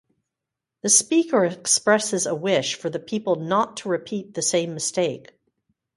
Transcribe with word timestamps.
The 0.81 0.89
speaker 0.89 1.45
expresses 1.45 2.25
a 2.25 2.33
wish 2.33 2.73
for 2.73 2.89
the 2.89 2.97
people 2.97 3.35
not 3.35 3.77
to 3.77 3.87
repeat 3.89 4.33
the 4.33 4.41
same 4.41 4.73
mistake. 4.73 5.37